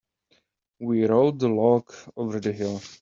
We 0.79 1.05
rolled 1.05 1.37
the 1.39 1.49
log 1.49 1.93
over 2.17 2.39
the 2.39 2.53
hill. 2.53 2.81